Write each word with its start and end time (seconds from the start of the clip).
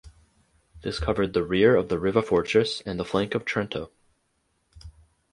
This 0.81 0.99
covered 0.99 1.33
the 1.33 1.43
rear 1.43 1.75
of 1.75 1.89
the 1.89 1.99
Riva 1.99 2.23
fortress 2.23 2.81
and 2.87 2.99
the 2.99 3.05
flank 3.05 3.35
of 3.35 3.45
Trento. 3.45 3.91